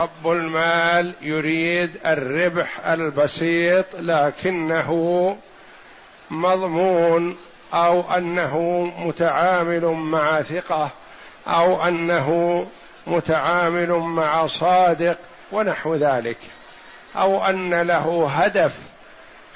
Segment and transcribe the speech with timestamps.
[0.00, 5.36] رب المال يريد الربح البسيط لكنه
[6.30, 7.36] مضمون
[7.74, 10.90] أو أنه متعامل مع ثقة
[11.46, 12.66] أو أنه
[13.06, 15.18] متعامل مع صادق
[15.52, 16.38] ونحو ذلك.
[17.16, 18.78] أو أن له هدف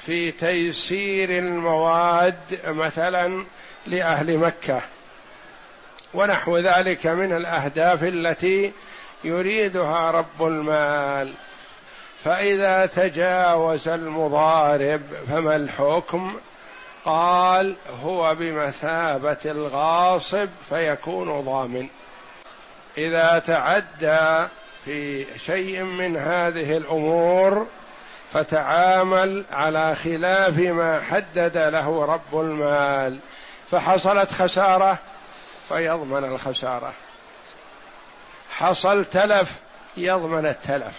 [0.05, 3.45] في تيسير المواد مثلا
[3.87, 4.81] لأهل مكة.
[6.13, 8.71] ونحو ذلك من الأهداف التي
[9.25, 11.33] يريدها رب المال.
[12.23, 16.35] فإذا تجاوز المضارب فما الحكم؟
[17.05, 21.87] قال هو بمثابة الغاصب فيكون ضامن.
[22.97, 24.47] إذا تعدى
[24.85, 27.67] في شيء من هذه الأمور
[28.33, 33.19] فتعامل على خلاف ما حدد له رب المال.
[33.71, 34.99] فحصلت خسارة
[35.69, 36.93] فيضمن الخسارة.
[38.57, 39.51] حصل تلف
[39.97, 40.93] يضمن التلف.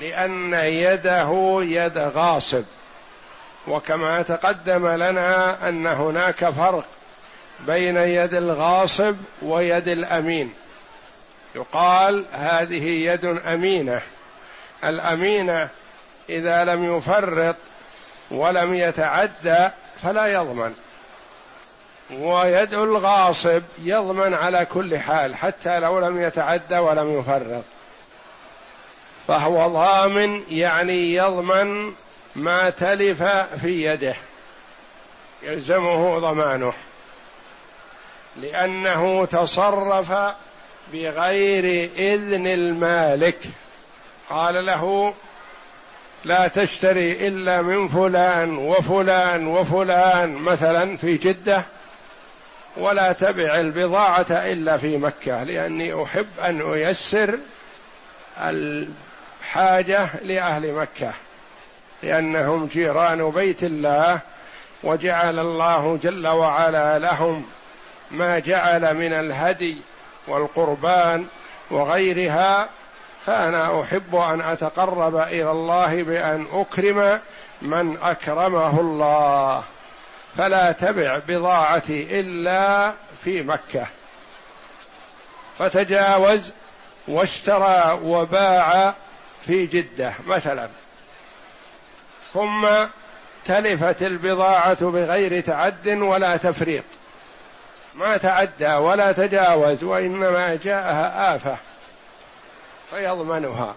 [0.00, 2.64] لأن يده يد غاصب.
[3.68, 6.84] وكما تقدم لنا أن هناك فرق
[7.66, 10.54] بين يد الغاصب ويد الأمين.
[11.54, 14.00] يقال هذه يد أمينة.
[14.84, 15.68] الأمينة
[16.28, 17.56] إذا لم يفرط
[18.30, 19.68] ولم يتعدى
[20.02, 20.74] فلا يضمن.
[22.20, 27.64] ويد الغاصب يضمن على كل حال حتى لو لم يتعدى ولم يفرط.
[29.28, 31.92] فهو ضامن يعني يضمن
[32.36, 33.22] ما تلف
[33.62, 34.14] في يده.
[35.42, 36.72] يلزمه ضمانه.
[38.36, 40.12] لأنه تصرف
[40.92, 43.38] بغير إذن المالك.
[44.30, 45.14] قال له
[46.24, 51.64] لا تشتري إلا من فلان وفلان وفلان مثلا في جدة.
[52.76, 57.38] ولا تبع البضاعة إلا في مكة لأني أحب أن أيسر
[58.40, 61.12] الحاجة لأهل مكة
[62.02, 64.20] لأنهم جيران بيت الله
[64.82, 67.44] وجعل الله جل وعلا لهم
[68.10, 69.76] ما جعل من الهدي
[70.28, 71.26] والقربان
[71.70, 72.68] وغيرها
[73.26, 77.20] فأنا أحب أن أتقرب إلى الله بأن أكرم
[77.62, 79.62] من أكرمه الله.
[80.36, 82.92] فلا تبع بضاعتي إلا
[83.24, 83.86] في مكة.
[85.58, 86.52] فتجاوز
[87.08, 88.94] واشترى وباع
[89.46, 90.68] في جدة مثلا.
[92.32, 92.68] ثم
[93.44, 96.84] تلفت البضاعة بغير تعد ولا تفريط.
[97.94, 101.56] ما تعدى ولا تجاوز وإنما جاءها آفة
[102.90, 103.74] فيضمنها.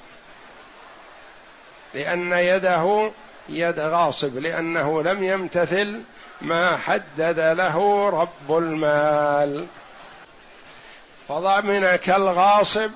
[1.93, 3.11] لأن يده
[3.49, 6.01] يد غاصب لأنه لم يمتثل
[6.41, 9.65] ما حدد له رب المال.
[11.27, 12.91] فضمن كالغاصب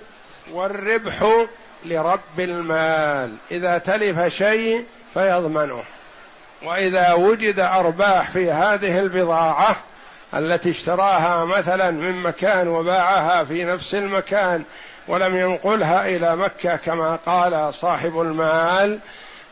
[0.51, 1.45] والربح
[1.85, 3.35] لرب المال.
[3.51, 5.83] إذا تلف شيء فيضمنه.
[6.63, 9.75] وإذا وجد أرباح في هذه البضاعة
[10.33, 14.63] التي اشتراها مثلا من مكان وباعها في نفس المكان
[15.07, 18.99] ولم ينقلها إلى مكة كما قال صاحب المال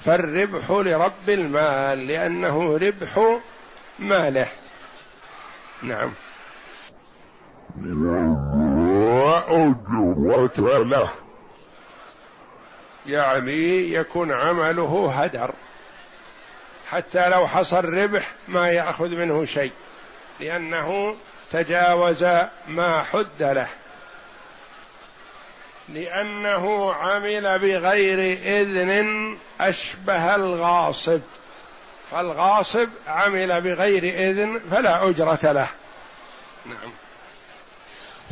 [0.06, 3.38] فالربح لرب المال لأنه ربح
[4.00, 4.48] ماله
[5.84, 6.12] نعم.
[10.90, 11.12] له
[13.06, 15.54] يعني يكون عمله هدر.
[16.90, 19.72] حتى لو حصل ربح ما يأخذ منه شيء.
[20.40, 21.16] لأنه
[21.52, 22.24] تجاوز
[22.68, 23.68] ما حد له.
[25.90, 31.22] لأنه عمل بغير إذن أشبه الغاصب.
[32.12, 35.68] فالغاصب عمل بغير إذن فلا أجرة له.
[36.66, 36.92] نعم.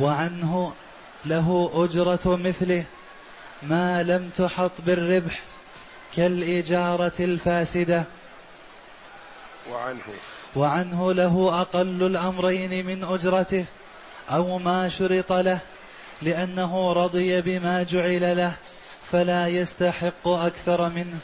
[0.00, 0.72] وعنه
[1.24, 2.84] له أجرة مثله
[3.62, 5.40] ما لم تحط بالربح
[6.16, 8.04] كالإجارة الفاسدة.
[9.70, 10.00] وعنه.
[10.56, 13.64] وعنه له أقل الأمرين من أجرته
[14.30, 15.58] أو ما شرط له
[16.22, 18.52] لأنه رضي بما جعل له
[19.12, 21.18] فلا يستحق أكثر منه.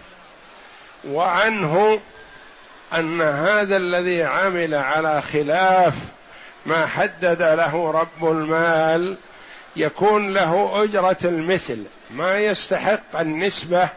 [1.04, 2.00] وعنه
[2.94, 5.94] أن هذا الذي عمل على خلاف
[6.66, 9.16] ما حدد له رب المال
[9.76, 13.88] يكون له أجرة المثل ما يستحق النسبة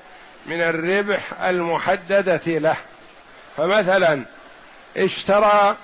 [0.46, 2.76] من الربح المحددة له.
[3.58, 4.26] فمثلا
[4.98, 5.76] اشترى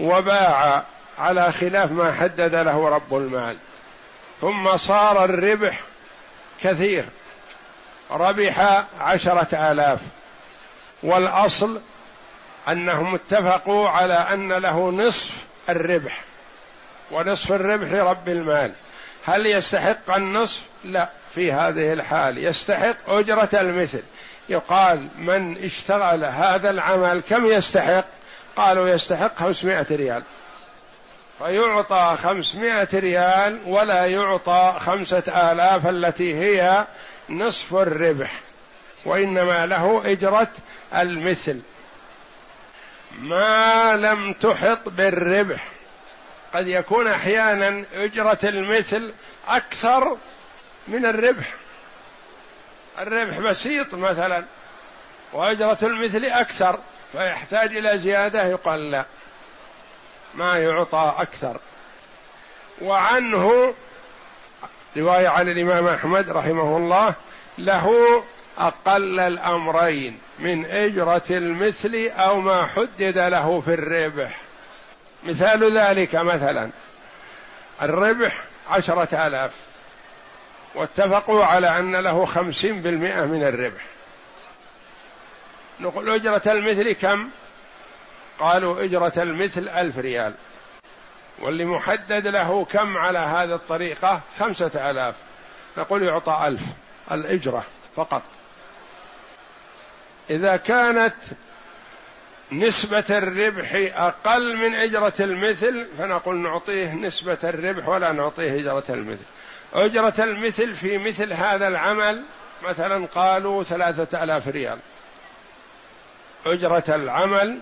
[0.00, 0.82] وباع
[1.18, 3.56] على خلاف ما حدد له رب المال
[4.40, 5.80] ثم صار الربح
[6.62, 7.04] كثير
[8.10, 10.00] ربح عشرة آلاف
[11.02, 11.80] والأصل
[12.72, 15.32] أنهم اتفقوا على أن له نصف
[15.68, 16.20] الربح
[17.10, 18.72] ونصف الربح لرب المال.
[19.26, 24.02] هل يستحق النصف؟ لا في هذه الحال يستحق أجرة المثل.
[24.48, 28.04] يقال من اشتغل هذا العمل كم يستحق؟
[28.56, 30.22] قالوا يستحق خمسمائة ريال.
[31.38, 36.86] فيعطى خمسمائة ريال ولا يعطى خمسة آلاف التي هي
[37.28, 38.32] نصف الربح
[39.04, 40.48] وإنما له إجرة
[40.94, 41.60] المثل.
[43.22, 45.66] ما لم تحط بالربح.
[46.54, 49.12] قد يكون أحيانا أجرة المثل
[49.48, 50.16] أكثر
[50.88, 51.54] من الربح.
[52.98, 54.44] الربح بسيط مثلا
[55.32, 56.78] وأجرة المثل أكثر
[57.12, 59.04] فيحتاج إلى زيادة؟ يقال لا.
[60.34, 61.60] ما يعطى أكثر.
[62.80, 63.74] وعنه
[64.96, 67.14] رواية عن الإمام أحمد رحمه الله
[67.58, 68.24] له
[68.58, 70.18] أقل الأمرين.
[70.38, 74.40] من اجرة المثل أو ما حدد له في الربح.
[75.24, 76.70] مثال ذلك مثلا
[77.82, 79.52] الربح عشرة آلاف
[80.74, 83.82] واتفقوا على ان له خمسين بالمئة من الربح.
[85.80, 87.28] نقول اجرة المثل كم؟
[88.38, 90.34] قالوا اجرة المثل ألف ريال.
[91.38, 95.14] واللي محدد له كم على هذه الطريقة؟ خمسة آلاف.
[95.78, 96.62] نقول يعطى ألف
[97.12, 97.64] الإجرة
[97.96, 98.22] فقط.
[100.30, 101.14] إذا كانت
[102.52, 109.24] نسبة الربح أقل من أجرة المثل فنقول نعطيه نسبة الربح ولا نعطيه أجرة المثل.
[109.74, 112.24] أجرة المثل في مثل هذا العمل
[112.62, 114.78] مثلا قالوا ثلاثة آلاف ريال.
[116.46, 117.58] أجرة العمل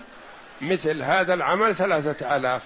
[0.61, 2.61] مثل هذا العمل ثلاثة آلاف.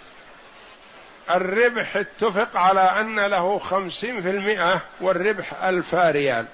[1.31, 6.45] الربح اتفق على أن له خمسين في المئة والربح ألف ريال.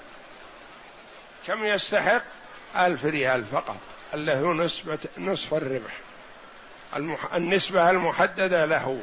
[1.48, 2.24] كم يستحق؟
[2.86, 3.78] ألف ريال فقط.
[4.14, 5.98] اللي هو نسبة نصف الربح.
[6.96, 7.36] المح...
[7.36, 9.00] النسبة المحددة له.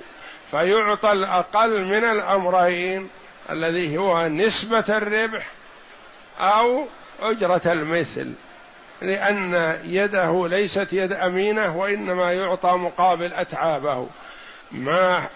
[0.50, 3.08] فيعطى الأقل من الأمرين
[3.50, 5.50] الذي هو نسبة الربح
[6.40, 6.86] أو
[7.22, 8.32] أجرة المثل.
[9.02, 14.08] لأن يده ليست يد أمينة وإنما يعطى مقابل أتعابه.
[14.72, 15.28] ما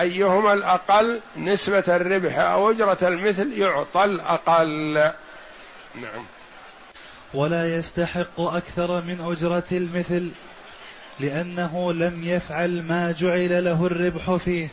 [0.00, 5.12] أيهما الأقل نسبة الربح أو أجرة المثل يعطى الأقل.
[5.94, 6.24] نعم.
[7.34, 10.30] ولا يستحق أكثر من أجرة المثل
[11.20, 14.68] لأنه لم يفعل ما جعل له الربح فيه.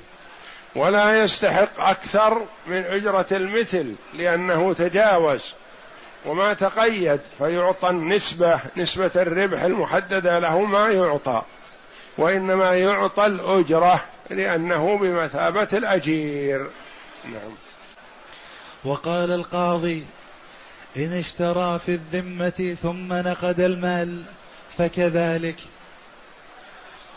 [0.75, 5.53] ولا يستحق أكثر من أجرة المثل لأنه تجاوز.
[6.25, 11.41] وما تقيد فيعطى النسبة نسبة الربح المحددة له ما يعطى.
[12.17, 16.69] وإنما يعطى الأجرة لأنه بمثابة الأجير.
[17.25, 17.55] نعم.
[18.83, 20.05] وقال القاضي
[20.97, 24.23] إن اشترى في الذمة ثم نقد المال
[24.77, 25.55] فكذلك.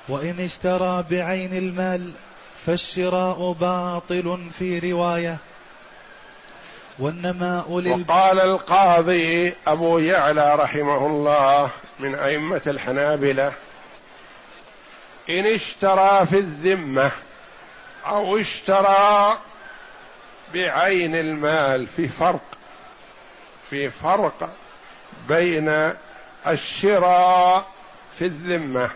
[0.08, 2.10] وإن اشترى بعين المال
[2.66, 5.38] فالشراء باطل في رواية.
[6.98, 8.04] والنماء لل...
[8.08, 13.52] وقال القاضي أبو يعلى رحمه الله من أئمة الحنابلة
[15.30, 17.10] إن اشترى في الذمة
[18.06, 19.38] أو اشترى
[20.54, 22.40] بعين المال في فرق
[23.74, 24.50] في فرق
[25.28, 25.92] بين
[26.46, 27.66] الشراء
[28.18, 28.90] في الذمة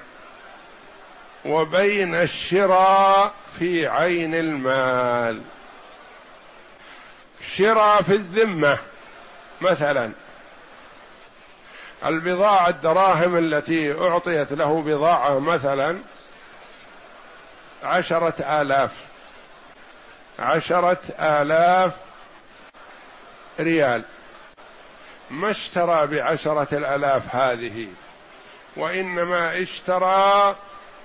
[1.45, 5.43] وبين الشراء في عين المال.
[7.57, 8.79] شراء في الذمة
[9.61, 10.13] مثلا
[12.05, 15.99] البضاعة الدراهم التي أعطيت له بضاعة مثلا
[17.83, 18.93] عشرة آلاف
[20.39, 21.97] عشرة آلاف
[23.61, 24.05] ريال.
[25.31, 27.87] ما اشترى بعشرة الآلاف هذه
[28.77, 30.57] وإنما اشترى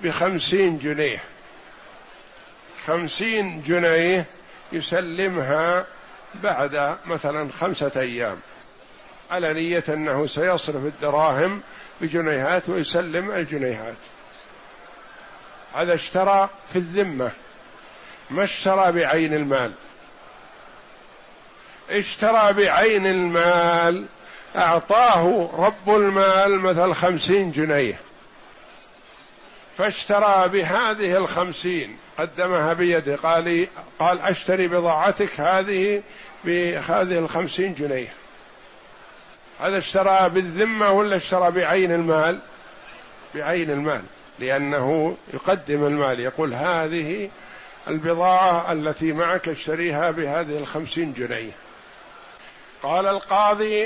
[0.02, 1.20] بخمسين جنيه.
[2.84, 4.26] خمسين جنيه
[4.72, 5.86] يسلمها
[6.34, 8.36] بعد مثلا خمسة أيام
[9.30, 11.62] على نية أنه سيصرف الدراهم
[12.00, 13.96] بجنيهات ويسلم الجنيهات.
[15.74, 17.30] هذا اشترى في الذمة
[18.30, 19.72] ما اشترى بعين المال.
[21.90, 24.04] اشترى بعين المال
[24.56, 27.98] أعطاه رب المال مثل خمسين جنيه.
[29.78, 33.66] فاشترى بهذه الخمسين قدمها بيده قال
[33.98, 36.02] قال أشتري بضاعتك هذه
[36.44, 38.12] بهذه الخمسين جنيه.
[39.60, 42.38] هذا اشترى بالذمة ولا اشترى بعين المال؟
[43.34, 44.02] بعين المال
[44.38, 47.30] لأنه يقدم المال يقول هذه
[47.88, 51.63] البضاعة التي معك اشتريها بهذه الخمسين جنيه.
[52.84, 53.84] قال القاضي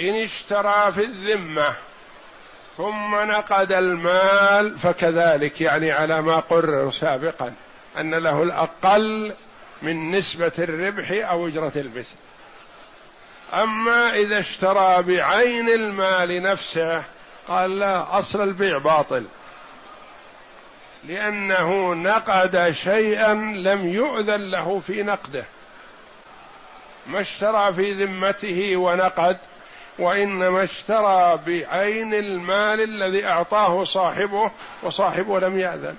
[0.00, 1.74] إن اشترى في الذمة
[2.76, 7.54] ثم نقد المال فكذلك يعني على ما قرر سابقا
[7.98, 9.34] أن له الأقل
[9.82, 12.16] من نسبة الربح أو أجرة المثل
[13.54, 17.04] أما إذا اشترى بعين المال نفسه
[17.48, 19.24] قال لا أصل البيع باطل.
[21.04, 25.44] لأنه نقد شيئا لم يؤذن له في نقده.
[27.08, 29.36] ما اشترى في ذمته ونقد
[29.98, 34.50] وإنما اشترى بعين المال الذي أعطاه صاحبه
[34.82, 35.96] وصاحبه لم يأذن.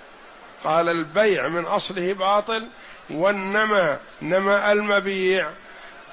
[0.63, 2.67] قال البيع من أصله باطل
[3.09, 5.49] والنما نما المبيع.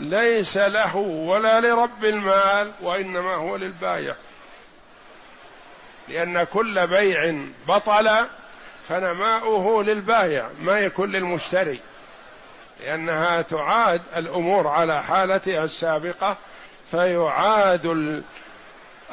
[0.00, 4.14] ليس له ولا لرب المال وإنما هو للبايع.
[6.08, 8.26] لأن كل بيع بطل
[8.88, 11.80] فنماؤه للبايع ما يكون للمشتري.
[12.80, 16.36] لأنها تعاد الأمور على حالتها السابقة
[16.90, 18.22] فيعاد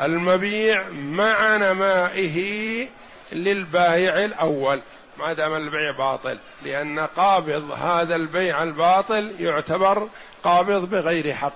[0.01, 2.88] المبيع مع نمائه
[3.32, 4.82] للبايع الأول.
[5.20, 10.08] ما دام البيع باطل لأن قابض هذا البيع الباطل يعتبر
[10.43, 11.53] قابض بغير حق.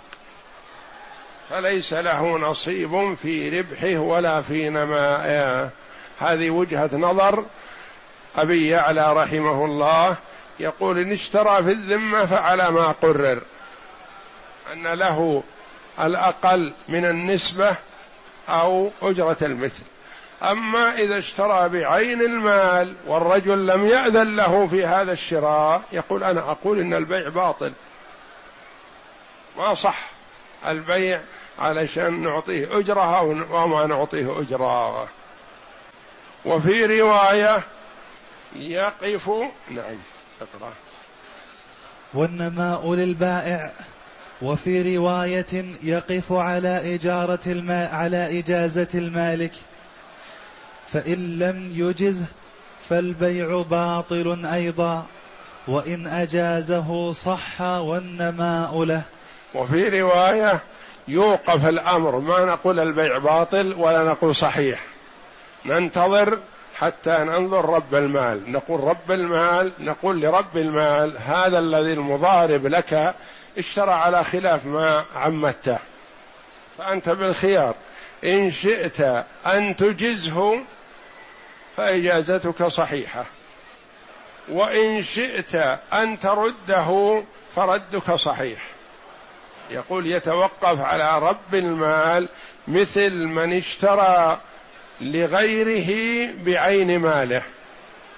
[1.50, 5.70] فليس له نصيب في ربحه ولا في نمائه.
[6.20, 7.46] هذه وجهة نظر
[8.36, 10.18] أبي يعلى رحمه الله.
[10.60, 13.42] يقول إن اشترى في الذمة فعلى ما قرر.
[14.74, 15.44] أن له
[16.00, 17.76] الأقل من النسبة
[18.50, 19.84] أو أجرة المثل.
[20.44, 26.80] أما إذا اشترى بعين المال والرجل لم يأذن له في هذا الشراء يقول أنا أقول
[26.80, 27.74] إن البيع باطل.
[29.58, 30.10] ما صح
[30.68, 31.22] البيع
[31.60, 33.22] علشان نعطيه أجرة
[33.52, 35.08] وما نعطيه أجرة.
[36.46, 37.62] وفي رواية
[38.56, 39.30] يقف
[39.70, 39.98] نعم.
[40.42, 40.74] اقرأ
[42.14, 43.72] والنماء للبائع
[44.42, 49.52] وفي رواية يقف على إجارة الماء على إجازة المالك.
[50.94, 52.26] فإن لم يجزه
[52.90, 55.06] فالبيع باطل أيضا.
[55.68, 59.02] وإن أجازه صح والنماء له
[59.54, 60.64] وفي رواية
[61.08, 62.20] يوقف الأمر.
[62.20, 64.86] ما نقول البيع باطل ولا نقول صحيح.
[65.66, 66.40] ننتظر
[66.80, 68.52] حتى ننظر رب المال.
[68.52, 73.16] نقول رب المال نقول لرب المال هذا الذي المضارب لك
[73.58, 75.78] اشترى على خلاف ما عمته
[76.78, 77.76] فأنت بالخيار.
[78.24, 79.02] إن شئت
[79.46, 80.60] أن تجزه
[81.78, 83.26] فإجازتك صحيحة.
[84.50, 85.56] وإن شئت
[85.94, 87.24] أن ترده
[87.56, 88.60] فردك صحيح.
[89.70, 92.30] يقول يتوقف على رب المال
[92.68, 94.40] مثل من اشترى
[95.02, 97.42] لغيره بعين ماله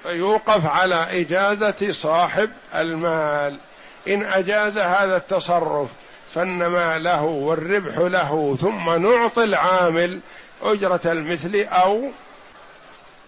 [0.04, 3.58] فيوقف على إجازة صاحب المال.
[4.08, 5.90] إن أجاز هذا التصرف
[6.36, 10.20] فإنما له والربح له ثم نعطي العامل
[10.62, 12.12] أجرة المثل أو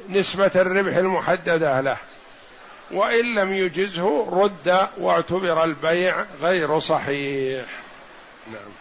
[0.09, 1.97] نسبة الربح المحددة له.
[2.91, 7.65] وإن لم يجزه رد واعتبر البيع غير صحيح.
[8.51, 8.71] نعم.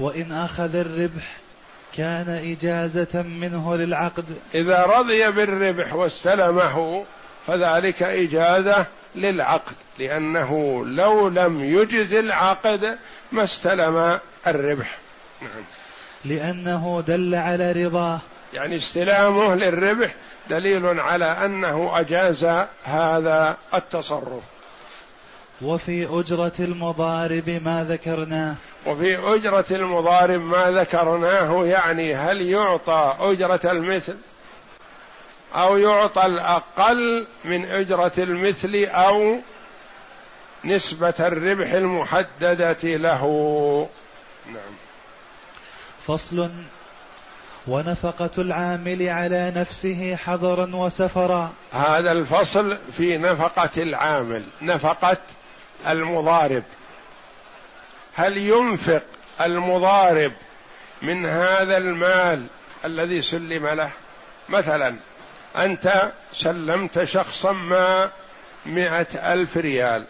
[0.00, 1.36] وإن أخذ الربح
[1.96, 4.24] كان إجازة منه للعقد.
[4.54, 7.04] إذا رضي بالربح واستلمه
[7.46, 12.98] فذلك إجازة للعقد لأنه لو لم يجز العقد
[13.32, 14.98] ما استلم الربح.
[15.42, 15.64] نعم.
[16.24, 18.20] لأنه دل على رضاه.
[18.54, 20.14] يعني استلامه للربح
[20.50, 22.44] دليل على أنه أجاز
[22.84, 24.42] هذا التصرف.
[25.62, 28.54] وفي أجرة المضارب ما ذكرناه.
[28.86, 34.16] وفي أجرة المضارب ما ذكرناه يعني هل يعطى أجرة المثل
[35.54, 39.36] أو يعطى الأقل من أجرة المثل أو
[40.64, 43.22] نسبة الربح المحددة له؟
[44.46, 44.74] نعم.
[46.06, 46.50] فصل.
[47.66, 51.52] ونفقة العامل على نفسه حضرا وسفرا.
[51.72, 54.44] هذا الفصل في نفقة العامل.
[54.62, 55.16] نفقة
[55.86, 56.64] المضارب.
[58.14, 59.02] هل ينفق
[59.40, 60.32] المضارب
[61.02, 62.46] من هذا المال
[62.84, 63.90] الذي سلم له؟
[64.48, 64.96] مثلا
[65.56, 68.10] أنت سلمت شخصا ما
[68.66, 70.04] مئة ألف ريال.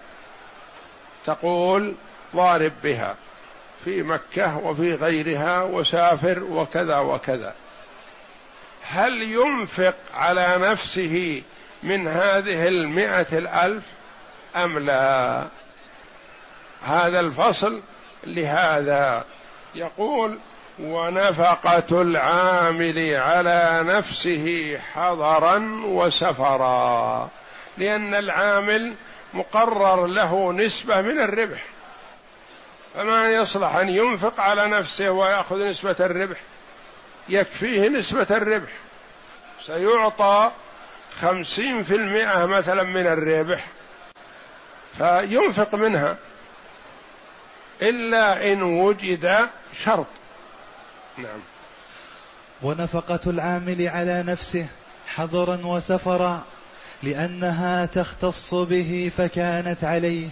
[1.24, 1.94] تقول
[2.36, 3.16] ضارب بها
[3.84, 7.54] في مكة وفي غيرها وسافر وكذا وكذا.
[8.82, 11.42] هل ينفق على نفسه
[11.82, 13.82] من هذه المئة الألف؟
[14.64, 15.44] أم لا؟
[16.82, 17.82] هذا الفصل
[18.24, 19.24] لهذا.
[19.74, 20.38] يقول
[20.78, 27.28] ونفقة العامل على نفسه حضرا وسفرا
[27.78, 28.94] لأن العامل
[29.34, 31.64] مقرر له نسبة من الربح.
[32.94, 36.40] فما يصلح أن ينفق على نفسه ويأخذ نسبة الربح؟
[37.28, 38.70] يكفيه نسبة الربح.
[39.60, 40.50] سيعطى
[41.20, 43.64] خمسين في المئة مثلا من الربح.
[44.98, 46.16] فينفق منها.
[47.82, 49.48] إلا إن وجد
[49.84, 50.06] شرط.
[51.18, 51.40] نعم.
[52.62, 54.66] ونفقة العامل على نفسه
[55.06, 56.44] حضرا وسفرا
[57.02, 60.28] لأنها تختص به فكانت عليه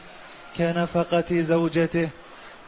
[0.57, 2.09] كنفقة زوجته.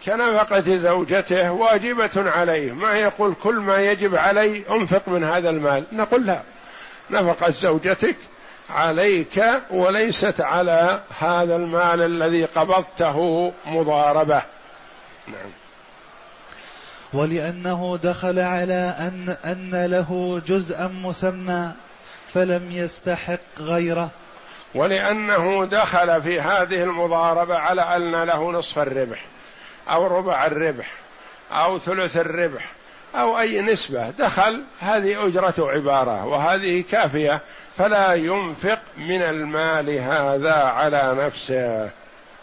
[0.06, 2.72] كنفقة زوجته واجبة عليه.
[2.72, 5.84] ما يقول كل ما يجب علي أنفق من هذا المال.
[5.92, 6.42] نقول لا.
[7.10, 8.16] نفقة زوجتك
[8.70, 14.42] عليك وليست على هذا المال الذي قبضته مضاربة.
[15.26, 15.50] نعم.
[17.12, 21.72] ولأنه دخل على أن أن له جزءا مسمى
[22.34, 24.10] فلم يستحق غيره.
[24.74, 29.24] ولأنه دخل في هذه المضاربة على أن له نصف الربح
[29.88, 30.86] أو ربع الربح
[31.52, 32.72] أو ثلث الربح
[33.16, 37.40] أو أي نسبة دخل هذه أجرة عبارة وهذه كافية
[37.76, 41.90] فلا ينفق من المال هذا على نفسه.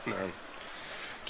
[0.06, 0.30] نعم.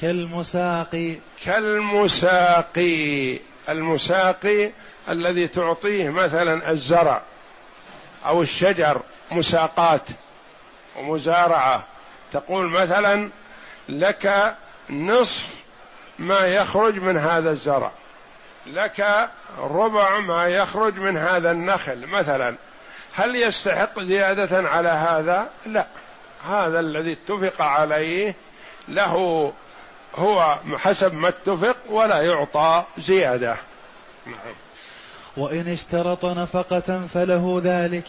[0.01, 1.15] كالمساقي.
[1.45, 3.39] كالمساقي.
[3.69, 4.71] المساقي
[5.09, 7.21] الذي تعطيه مثلا الزرع
[8.25, 10.07] أو الشجر مساقات
[10.97, 11.85] ومزارعة.
[12.31, 13.29] تقول مثلا
[13.89, 14.55] لك
[14.89, 15.47] نصف
[16.19, 17.91] ما يخرج من هذا الزرع.
[18.67, 19.29] لك
[19.59, 22.07] ربع ما يخرج من هذا النخل.
[22.07, 22.55] مثلا
[23.13, 25.87] هل يستحق زيادة على هذا؟ لا.
[26.43, 28.35] هذا الذي اتفق عليه
[28.87, 29.53] له
[30.15, 33.55] هو حسب ما اتفق ولا يعطى زيادة.
[34.25, 34.55] نعم.
[35.37, 38.05] وإن اشترط نفقة فله ذلك.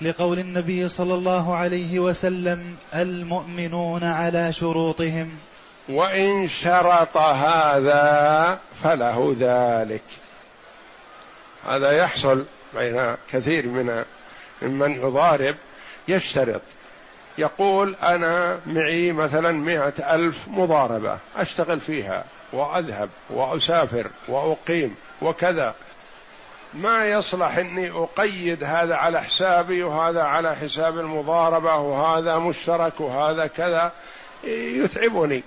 [0.00, 5.38] لقول النبي صلى الله عليه وسلم المؤمنون على شروطهم.
[5.88, 10.02] وإن شرط هذا فله ذلك.
[11.66, 14.04] هذا يحصل بين كثير من
[14.62, 15.56] ممن يضارب
[16.08, 16.62] يشترط.
[17.38, 25.74] يقول أنا معي مثلا مئة ألف مضاربة أشتغل فيها وأذهب وأسافر وأقيم وكذا.
[26.74, 33.92] ما يصلح إني أقيد هذا على حسابي وهذا على حساب المضاربة وهذا مشترك وهذا كذا؟
[34.44, 35.42] يتعبني.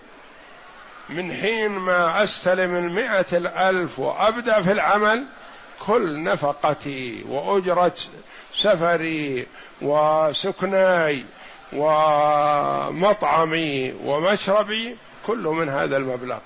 [1.09, 5.25] من حين ما أستلم المئة الألف وأبدأ في العمل
[5.85, 7.93] كل نفقتي وأجرة
[8.55, 9.47] سفري
[9.81, 11.25] وسكناي
[11.73, 12.93] ومطعمي
[14.03, 14.95] ومشربي
[15.27, 16.37] كل من هذا المبلغ.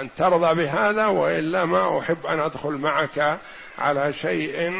[0.00, 3.38] أن ترضى بهذا وإلا ما أحب أن أدخل معك
[3.78, 4.72] على شيء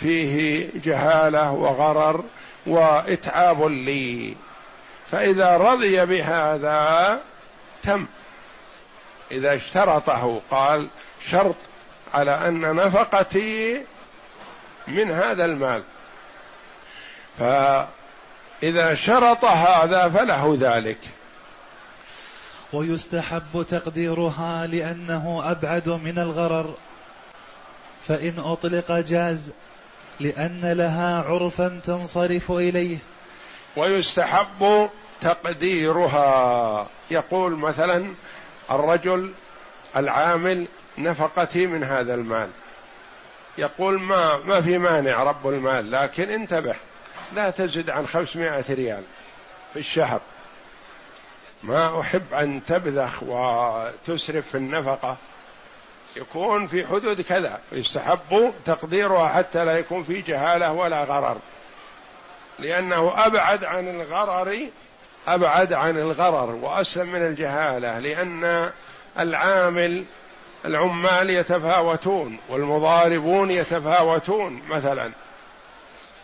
[0.00, 2.24] فيه جهالة وغرر
[2.66, 4.36] وإتعاب لي.
[5.10, 7.20] فإذا رضي بهذا
[7.82, 8.06] تم.
[9.30, 10.88] إذا اشترطه قال
[11.30, 11.54] شرط
[12.14, 13.82] على أن نفقتي
[14.88, 15.82] من هذا المال.
[17.38, 20.98] فإذا شرط هذا فله ذلك.
[22.72, 26.74] ويستحب تقديرها لأنه أبعد من الغرر.
[28.08, 29.50] فإن أطلق جاز
[30.20, 32.98] لأن لها عرفا تنصرف إليه.
[33.76, 36.88] ويستحب تقديرها.
[37.10, 38.14] يقول مثلا
[38.70, 39.32] الرجل
[39.96, 40.66] العامل
[40.98, 42.50] نفقتي من هذا المال.
[43.58, 46.74] يقول ما ما في مانع رب المال لكن انتبه
[47.34, 49.02] لا تزد عن خمسمائة ريال
[49.72, 50.20] في الشهر.
[51.62, 55.16] ما أحب أن تبذخ وتسرف في النفقة.
[56.16, 61.36] يكون في حدود كذا يستحب تقديرها حتى لا يكون في جهالة ولا غرر.
[62.58, 64.58] لأنه أبعد عن الغرر
[65.28, 68.70] أبعد عن الغرر وأسلم من الجهالة لأن
[69.18, 70.04] العامل
[70.64, 74.62] العمال يتفاوتون والمضاربون يتفاوتون.
[74.68, 75.12] مثلا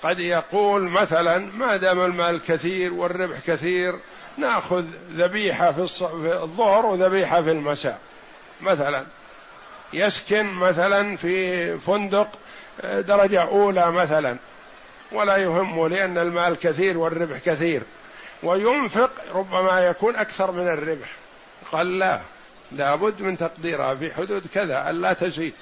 [0.03, 3.99] قد يقول مثلا ما دام المال كثير والربح كثير
[4.39, 5.81] نأخذ ذبيحة في
[6.43, 7.99] الظهر وذبيحة في المساء.
[8.61, 9.05] مثلا
[9.93, 12.29] يسكن مثلا في فندق
[12.81, 14.37] آه، درجة أولى مثلا.
[15.13, 17.83] ولا يهمه لأن المال كثير والربح كثير.
[18.45, 21.09] وينفق ربما يكون أكثر من الربح.
[21.73, 22.21] قال لا
[22.73, 25.55] لابد من تقديرها في حدود كذا ألا تزيد.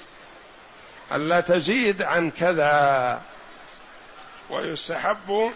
[1.11, 3.21] ألا تزيد عن كذا.
[4.49, 5.51] ويستحب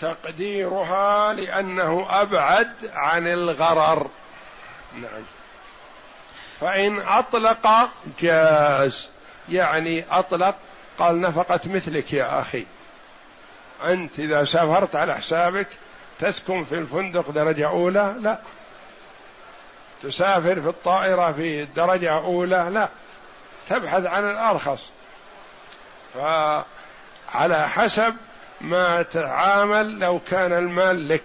[0.00, 4.10] تقديرها لأنه أبعد عن الغرر.
[4.94, 5.22] نعم.
[6.60, 9.08] فإن أطلق جاز
[9.48, 10.54] يعني أطلق
[10.98, 12.66] قال نفقة مثلك يا أخي.
[13.84, 15.66] أنت إذا سافرت على حسابك
[16.18, 18.38] تسكن في الفندق درجة أولى؟ لا.
[20.02, 22.88] تسافر في الطائرة في درجة أولى؟ لا.
[23.68, 24.90] تبحث عن الأرخص.
[26.14, 28.16] فعلى حسب
[28.60, 31.24] ما تعامل لو كان المال لك.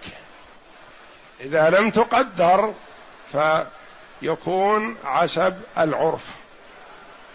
[1.42, 2.74] إذا لم تقدر
[3.32, 6.26] فيكون حسب العرف.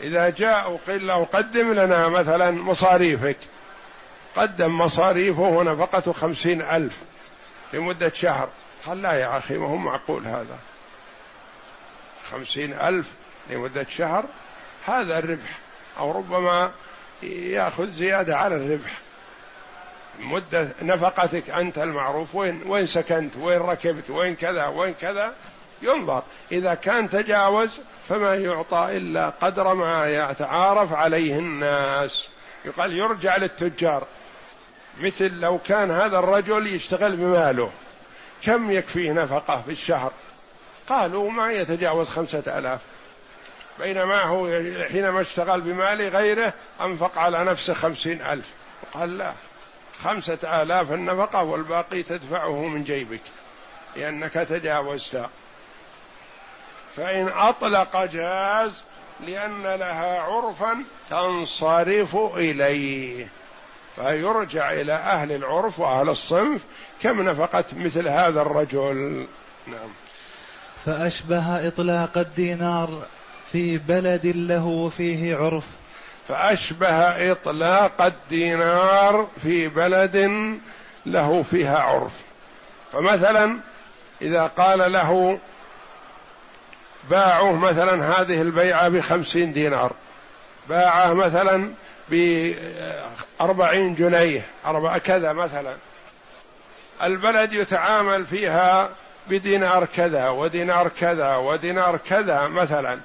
[0.00, 3.38] إذا جاء وقيل له قدم لنا مثلا مصاريفك.
[4.36, 6.98] قدم مصاريفه ونفقته خمسين ألف
[7.72, 8.48] لمدة شهر.
[8.86, 10.58] قال لا يا أخي ما هو معقول هذا؟
[12.30, 13.12] خمسين ألف
[13.50, 14.24] لمدة شهر؟
[14.86, 15.58] هذا الربح.
[15.98, 16.70] أو ربما
[17.22, 18.92] يأخذ زيادة على الربح.
[20.20, 25.34] مدة نفقتك أنت المعروف وين وين سكنت؟ وين ركبت؟ وين كذا؟ وين كذا؟
[25.82, 26.22] ينظر.
[26.52, 32.28] إذا كان تجاوز فما يعطى إلا قدر ما يتعارف عليه الناس.
[32.64, 34.06] يقال يرجع للتجار.
[35.00, 37.70] مثل لو كان هذا الرجل يشتغل بماله.
[38.42, 40.12] كم يكفيه نفقة في الشهر؟
[40.88, 42.80] قالوا ما يتجاوز خمسة ألاف.
[43.78, 44.46] بينما هو
[44.88, 48.50] حينما اشتغل بمال غيره أنفق على نفسه خمسين ألف.
[48.92, 49.32] قال لا
[50.02, 53.20] خمسة آلاف النفقة والباقي تدفعه من جيبك
[53.96, 55.28] لأنك تجاوزت.
[56.96, 58.84] فإن أطلق جاز
[59.26, 60.78] لأن لها عرفا
[61.08, 63.28] تنصرف إليه.
[63.96, 66.60] فيرجع إلى أهل العرف وأهل الصنف
[67.02, 69.26] كم نفقت مثل هذا الرجل.
[69.66, 69.88] نعم.
[70.84, 73.06] فأشبه إطلاق الدينار
[73.52, 75.64] في بلد له فيه عرف.
[76.28, 80.30] فأشبه إطلاق الدينار في بلد
[81.06, 82.12] له فيها عرف.
[82.92, 83.58] فمثلا
[84.22, 85.38] إذا قال له
[87.10, 89.92] باعوه مثلا هذه البيعة بخمسين دينار.
[90.68, 91.70] باعه مثلا
[92.08, 95.76] بأربعين جنيه أربعة كذا مثلا.
[97.02, 98.90] البلد يتعامل فيها
[99.28, 102.98] بدينار كذا ودينار كذا ودينار كذا مثلا.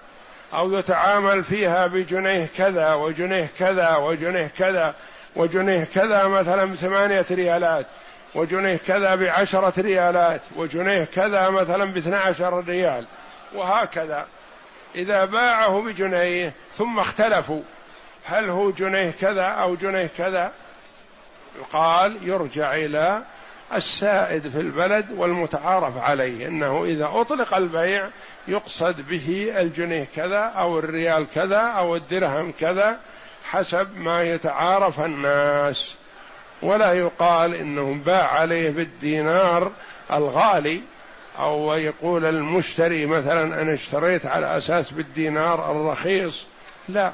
[0.54, 4.96] أو يتعامل فيها بجنيه كذا وجنيه كذا وجنيه كذا
[5.36, 7.86] وجنيه كذا مثلا بثمانية ريالات
[8.36, 13.06] وجنيه كذا بعشرة ريالات وجنيه كذا مثلا باثنى عشر ريال
[13.54, 14.26] وهكذا.
[14.96, 17.62] إذا باعه بجنيه ثم اختلفوا
[18.24, 20.52] هل هو جنيه كذا أو جنيه كذا؟
[21.60, 23.24] يقال يرجع إلى
[23.74, 28.10] السائد في البلد والمتعارف عليه إنه إذا أطلق البيع
[28.48, 33.00] يقصد به الجنيه كذا أو الريال كذا أو الدرهم كذا
[33.44, 35.96] حسب ما يتعارف الناس.
[36.62, 39.72] ولا يقال إنه باع عليه بالدينار
[40.12, 40.82] الغالي
[41.40, 46.46] أو يقول المشتري مثلا أنا اشتريت على أساس بالدينار الرخيص.
[46.90, 47.14] لا.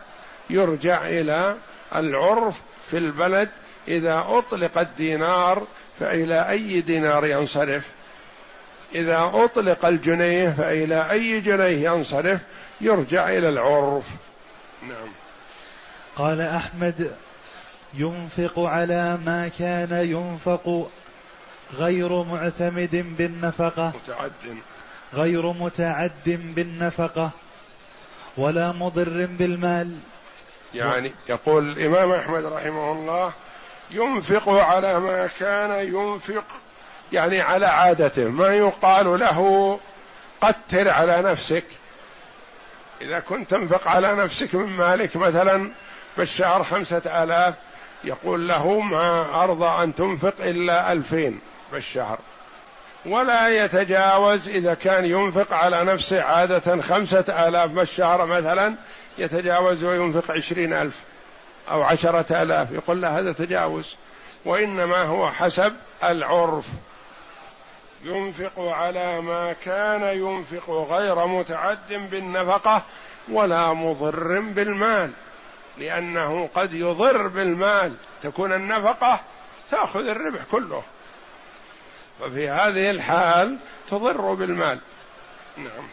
[0.50, 1.56] يرجع إلى
[1.96, 3.50] العرف في البلد
[3.88, 5.68] إذا أطلق الدينار
[6.00, 7.86] فإلى أي دينار ينصرف؟
[8.96, 12.42] إذا أطلق الجنيه فإلى أي جنيه ينصرف؟
[12.82, 14.04] يرجع إلى العرف.
[14.88, 15.10] نعم.
[16.16, 17.16] قال أحمد
[17.94, 20.90] ينفق على ما كان ينفق
[21.74, 23.94] غير معتمد بالنفقة.
[24.04, 24.58] متعد.
[25.14, 26.12] غير متعد
[26.56, 27.32] بالنفقة.
[28.38, 29.98] ولا مضر بالمال.
[30.74, 33.34] يعني يقول الإمام أحمد رحمه الله
[33.92, 36.46] ينفق على ما كان ينفق
[37.12, 38.30] يعني على عادته.
[38.30, 39.80] ما يقال له
[40.42, 41.66] قتر على نفسك.
[43.02, 45.72] إذا كنت تنفق على نفسك من مالك مثلا
[46.18, 47.54] بالشهر خمسة آلاف
[48.04, 51.40] يقول له ما أرضى أن تنفق إلا ألفين
[51.72, 52.20] بالشهر.
[53.06, 58.76] ولا يتجاوز إذا كان ينفق على نفسه عادة خمسة آلاف بالشهر مثلا
[59.18, 60.96] يتجاوز وينفق عشرين ألف
[61.70, 62.72] أو عشرة آلاف.
[62.72, 63.96] يقول له هذا تجاوز.
[64.46, 66.66] وإنما هو حسب العرف.
[68.04, 72.82] ينفق على ما كان ينفق غير متعد بالنفقة
[73.32, 75.12] ولا مضر بالمال
[75.78, 77.94] لأنه قد يضر بالمال.
[78.22, 79.20] تكون النفقة
[79.72, 80.84] تأخذ الربح كله.
[82.20, 83.58] ففي هذه الحال
[83.90, 84.80] تضر بالمال.
[85.58, 85.88] نعم.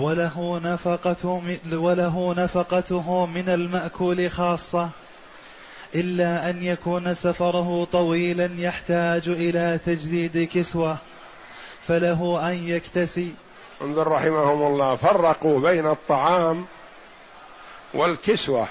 [0.00, 4.90] وله نفقة وله نفقته من المأكول خاصة
[5.94, 10.98] إلا أن يكون سفره طويلا يحتاج إلى تجديد كسوة
[11.88, 13.34] فله أن يكتسي.
[13.82, 16.66] انظر رحمهم الله فرقوا بين الطعام
[17.94, 18.68] والكسوة.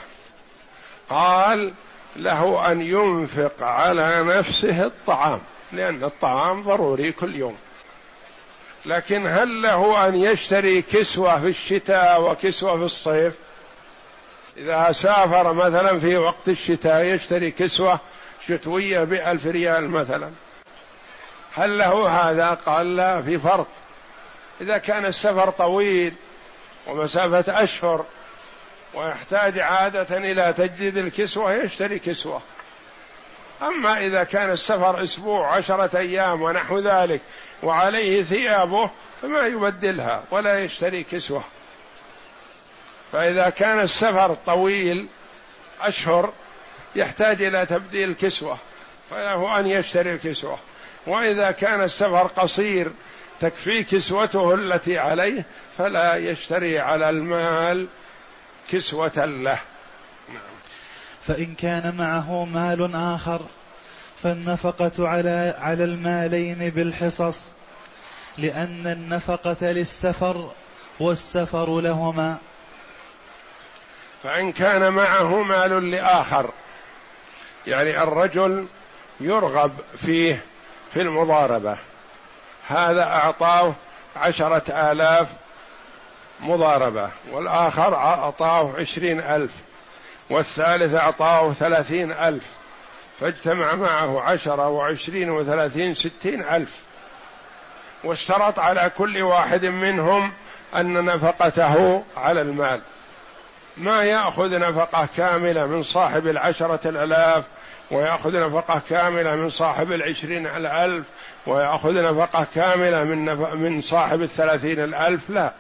[1.10, 1.74] قال
[2.16, 5.40] له أن ينفق على نفسه الطعام
[5.72, 7.56] لأن الطعام ضروري كل يوم.
[8.86, 13.34] لكن هل له أن يشتري كسوة في الشتاء وكسوة في الصيف؟
[14.58, 18.00] إذا سافر مثلا في وقت الشتاء يشتري كسوة
[18.48, 20.32] شتوية بألف ريال مثلا.
[21.54, 23.68] هل له هذا؟ قال لا في فرق.
[24.62, 26.14] إذا كان السفر طويل
[26.88, 28.06] ومسافة أشهر
[28.94, 32.42] ويحتاج عادة إلى تجديد الكسوة يشتري كسوة.
[33.62, 37.22] أما إذا كان السفر أسبوع عشرة أيام ونحو ذلك
[37.64, 38.92] وعليه ثيابه
[39.22, 41.44] فما يبدلها ولا يشتري كسوة.
[43.12, 45.08] فإذا كان السفر طويل
[45.82, 46.34] أشهر
[46.96, 48.58] يحتاج إلى تبديل كسوة
[49.10, 50.60] فله أن يشتري الكسوة.
[51.08, 52.92] وإذا كان السفر قصير
[53.40, 55.46] تكفي كسوته التي عليه
[55.78, 57.88] فلا يشتري على المال
[58.72, 59.60] كسوة له.
[61.22, 63.46] فإن كان معه مال آخر
[64.24, 67.40] فالنفقة على على المالين بالحصص
[68.38, 70.52] لأن النفقة للسفر
[71.00, 72.38] والسفر لهما.
[74.24, 76.50] فإن كان معه مال لآخر
[77.68, 78.68] يعني الرجل
[79.20, 80.44] يرغب فيه
[80.94, 81.78] في المضاربة.
[82.68, 83.76] هذا أعطاه
[84.16, 85.28] عشرة آلاف
[86.40, 89.52] مضاربة والآخر أعطاه عشرين ألف
[90.30, 92.59] والثالث أعطاه ثلاثين ألف.
[93.20, 96.72] فاجتمع معه عشرة وعشرين وثلاثين ستين ألف.
[98.04, 100.32] واشترط على كل واحد منهم
[100.76, 102.82] أن نفقته على المال.
[103.78, 107.44] ما يأخذ نفقة كاملة من صاحب العشرة الآلاف
[107.92, 111.06] ويأخذ نفقة كاملة من صاحب العشرين الألف
[111.48, 113.54] ويأخذ نفقة كاملة من, نف...
[113.54, 115.30] من صاحب الثلاثين الألف.
[115.30, 115.54] لا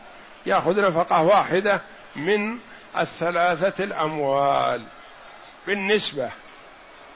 [0.45, 1.81] يأخذ نفقة واحدة
[2.15, 2.57] من
[2.97, 4.81] الثلاثة الأموال
[5.67, 6.29] بالنسبة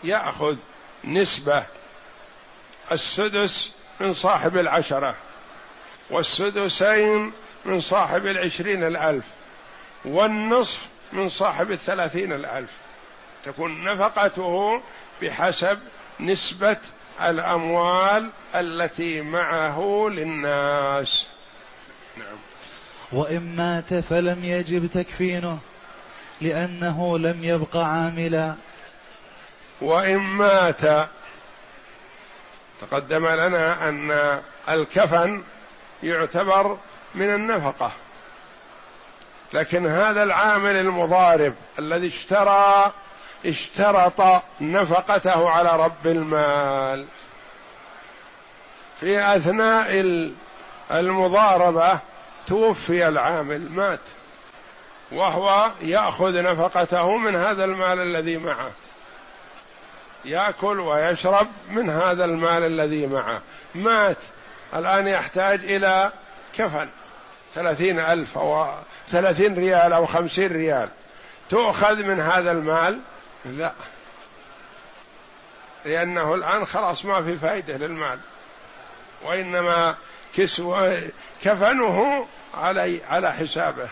[0.04, 0.56] يأخذ
[1.04, 1.64] نسبة
[2.92, 5.16] السدس من صاحب العشرة
[6.10, 7.32] والسدسين
[7.66, 9.26] من صاحب العشرين الألف
[10.06, 10.82] والنصف
[11.14, 12.72] من صاحب الثلاثين الألف
[13.44, 14.82] تكون نفقته
[15.22, 15.80] بحسب
[16.20, 16.78] نسبة
[17.22, 21.28] الأموال التي معه للناس.
[22.18, 22.38] نعم.
[23.12, 25.60] وإن مات فلم يجب تكفينه
[26.42, 28.56] لأنه لم يبق عاملا.
[29.84, 31.10] وإن مات
[32.82, 35.44] تقدم لنا أن الكفن
[36.04, 36.78] يعتبر
[37.16, 37.92] من النفقة.
[39.54, 42.92] لكن هذا العامل المضارب الذي اشترى
[43.46, 47.06] اشترط نفقته على رب المال.
[49.00, 49.92] في أثناء
[50.92, 52.00] المضاربة
[52.48, 54.00] توفي العامل مات.
[55.12, 58.72] وهو يأخذ نفقته من هذا المال الذي معه.
[60.26, 63.42] ياكل ويشرب من هذا المال الذي معه.
[63.76, 64.18] مات.
[64.76, 66.12] الآن يحتاج إلى
[66.58, 66.90] كفن
[67.54, 68.74] ثلاثين ألف أو
[69.08, 70.90] ثلاثين ريال أو خمسين ريال.
[71.50, 73.00] تؤخذ من هذا المال؟
[73.46, 73.72] لا.
[75.86, 78.20] لأنه الآن خلاص ما في فائدة للمال.
[79.26, 79.96] وإنما
[80.36, 81.02] كسوة
[81.44, 83.90] كفنه على على حسابه.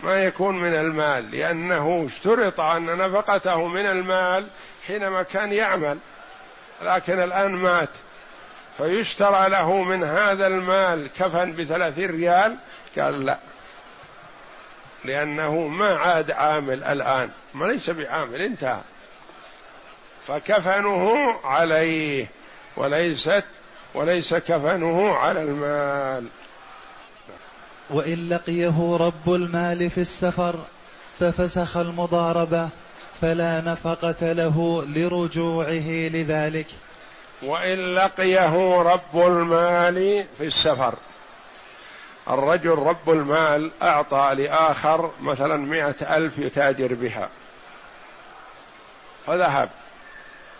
[0.00, 1.30] ما يكون من المال.
[1.30, 4.46] لأنه اشترط أن نفقته من المال
[4.86, 5.98] حينما كان يعمل
[6.82, 7.88] لكن الآن مات.
[8.78, 12.56] فيشترى له من هذا المال كفن بثلاثين ريال؟
[12.98, 13.38] قال لا.
[15.04, 17.30] لأنه ما عاد عامل الآن.
[17.54, 18.80] ما ليس بعامل انتهى.
[20.26, 22.26] فكفنه عليه
[22.76, 23.44] وليست
[23.94, 26.26] وليس كفنه على المال.
[27.90, 30.64] وإن لقيه رب المال في السفر
[31.20, 32.68] ففسخ المضاربة.
[33.20, 36.66] فلا نفقة له لرجوعه لذلك.
[37.42, 40.94] وإن لقيه رب المال في السفر.
[42.28, 47.28] الرجل رب المال أعطى لآخر مثلا مئة ألف يتاجر بها.
[49.26, 49.70] فذهب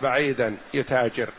[0.01, 1.29] بعيدا يتاجر.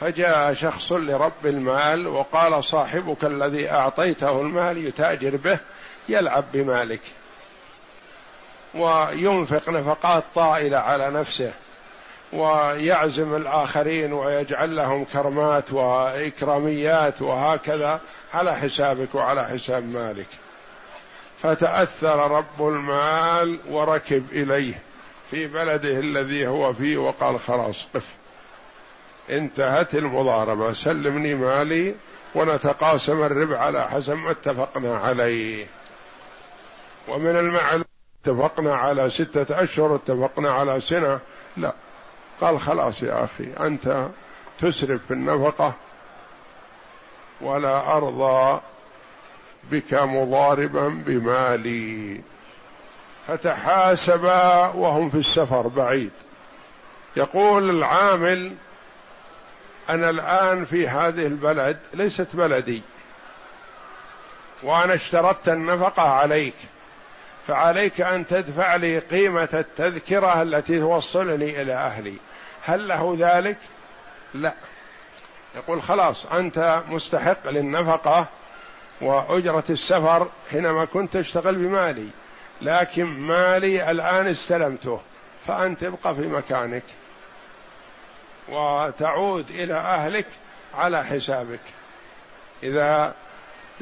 [0.00, 5.58] فجاء شخص لرب المال وقال صاحبك الذي أعطيته المال يتاجر به
[6.08, 7.00] يلعب بمالك.
[8.74, 11.52] وينفق نفقات طائلة على نفسه
[12.32, 18.00] ويعزم الآخرين ويجعل لهم كرمات وإكراميات وهكذا
[18.34, 20.26] على حسابك وعلى حساب مالك.
[21.42, 24.82] فتأثر رب المال وركب إليه
[25.30, 28.06] في بلده الذي هو فيه وقال خلاص قف.
[29.30, 30.72] انتهت المضاربة.
[30.72, 31.94] سلمني مالي
[32.34, 35.66] ونتقاسم الربح على حسب ما اتفقنا عليه.
[37.08, 37.91] ومن المعلوم
[38.26, 41.20] اتفقنا على ستة أشهر اتفقنا على سنة.
[41.56, 41.74] لا.
[42.40, 44.08] قال خلاص يا أخي أنت
[44.60, 45.74] تسرف في النفقة
[47.40, 48.60] ولا أرضى
[49.70, 52.20] بك مضاربا بمالي.
[53.26, 56.12] فتحاسبا وهم في السفر بعيد.
[57.16, 58.52] يقول العامل
[59.90, 62.82] أنا الآن في هذه البلد ليست بلدي
[64.62, 66.54] وأنا اشترطت النفقة عليك.
[67.46, 72.14] فعليك أن تدفع لي قيمة التذكرة التي توصلني إلى أهلي.
[72.64, 73.56] هل له ذلك؟
[74.34, 74.54] لا.
[75.56, 78.26] يقول خلاص أنت مستحق للنفقة
[79.00, 82.08] وأجرة السفر حينما كنت تشتغل بمالي
[82.62, 85.00] لكن مالي الآن استلمته
[85.46, 86.82] فأنت ابقى في مكانك
[88.48, 90.26] وتعود إلى أهلك
[90.74, 91.60] على حسابك.
[92.62, 93.14] إذا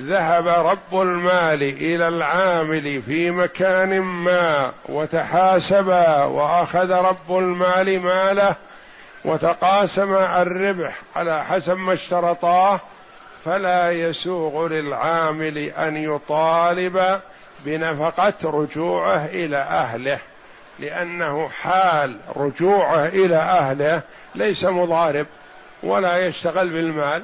[0.01, 8.57] ذهب رب المال إلى العامل في مكان ما وتحاسبا وأخذ رب المال ماله
[9.25, 12.81] وتقاسم الربح على حسب ما اشترطاه
[13.45, 17.21] فلا يسوغ للعامل أن يطالب
[17.65, 20.19] بنفقة رجوعه إلى أهله
[20.79, 24.03] لأنه حال رجوعه إلى أهله
[24.35, 25.27] ليس مضارب
[25.83, 27.23] ولا يشتغل بالمال.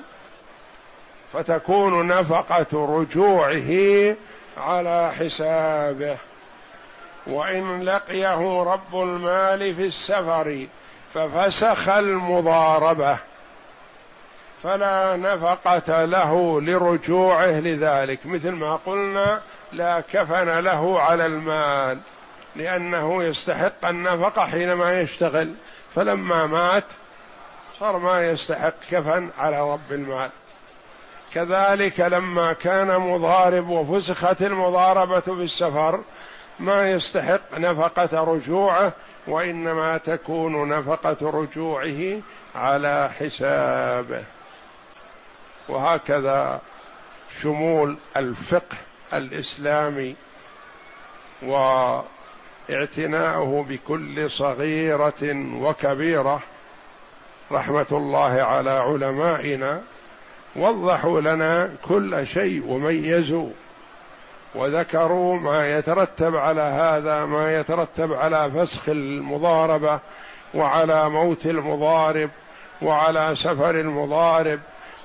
[1.33, 4.15] فتكون نفقة رجوعه
[4.57, 6.17] على حسابه.
[7.27, 10.67] وإن لقيه رب المال في السفر
[11.15, 13.19] ففسخ المضاربة.
[14.63, 18.27] فلا نفقة له لرجوعه لذلك.
[18.27, 19.41] مثل ما قلنا
[19.73, 21.99] لا كفن له على المال
[22.57, 25.55] لأنه يستحق النفقة حينما يشتغل.
[25.95, 26.85] فلما مات
[27.79, 30.31] صار ما يستحق كفن على رب المال.
[31.37, 36.01] كذلك لما كان مضارب وفسخت المضاربة في السفر
[36.61, 38.93] ما يستحق نفقة رجوعه
[39.27, 42.21] وإنما تكون نفقة رجوعه
[42.55, 44.25] على حسابه.
[45.69, 46.61] وهكذا
[47.41, 48.77] شمول الفقه
[49.13, 50.17] الإسلامي
[52.69, 56.43] واعتناؤه بكل صغيرة وكبيرة
[57.53, 59.83] رحمة الله على علمائنا.
[60.57, 63.51] وضحوا لنا كل شيء وميزوا
[64.55, 70.01] وذكروا ما يترتب على هذا ما يترتب على فسخ المضاربة
[70.55, 72.31] وعلى موت المضارب
[72.83, 74.61] وعلى سفر المضارب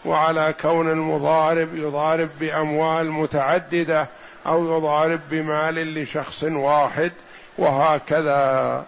[0.06, 4.08] وعلى كون المضارب يضارب بأموال متعددة
[4.48, 7.12] أو يضارب بمال لشخص واحد
[7.58, 8.86] وهكذا.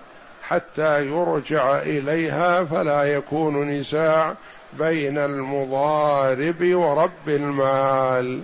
[0.47, 4.33] حتى يرجع إليها فلا يكون نزاع
[4.79, 8.43] بين المضارب ورب المال.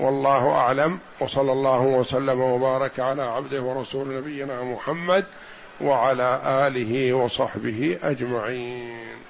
[0.00, 0.98] والله أعلم.
[1.20, 5.24] وصلى الله وسلم وبارك على عبده ورسول نبينا محمد
[5.80, 9.29] وعلى آله وصحبه أجمعين.